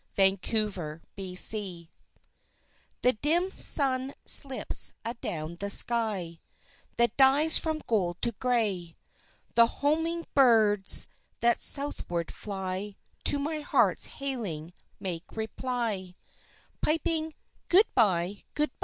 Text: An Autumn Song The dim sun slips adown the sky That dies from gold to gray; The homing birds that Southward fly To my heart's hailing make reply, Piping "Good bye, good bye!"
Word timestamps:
An 0.17 0.33
Autumn 0.43 0.71
Song 1.35 1.87
The 3.03 3.13
dim 3.21 3.51
sun 3.51 4.15
slips 4.25 4.93
adown 5.05 5.57
the 5.59 5.69
sky 5.69 6.39
That 6.97 7.15
dies 7.17 7.59
from 7.59 7.83
gold 7.85 8.19
to 8.23 8.31
gray; 8.31 8.97
The 9.53 9.67
homing 9.67 10.25
birds 10.33 11.07
that 11.41 11.61
Southward 11.61 12.31
fly 12.33 12.95
To 13.25 13.37
my 13.37 13.59
heart's 13.59 14.07
hailing 14.17 14.73
make 14.99 15.37
reply, 15.37 16.15
Piping 16.81 17.35
"Good 17.69 17.85
bye, 17.93 18.45
good 18.55 18.71
bye!" 18.71 18.79